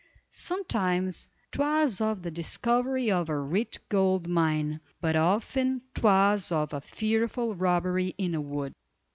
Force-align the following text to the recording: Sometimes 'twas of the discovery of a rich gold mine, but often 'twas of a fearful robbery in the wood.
Sometimes 0.31 1.27
'twas 1.51 2.01
of 2.01 2.23
the 2.23 2.31
discovery 2.31 3.11
of 3.11 3.29
a 3.29 3.37
rich 3.37 3.77
gold 3.87 4.27
mine, 4.27 4.79
but 4.99 5.15
often 5.15 5.83
'twas 5.93 6.51
of 6.51 6.73
a 6.73 6.81
fearful 6.81 7.53
robbery 7.53 8.15
in 8.17 8.31
the 8.31 8.41
wood. 8.41 8.73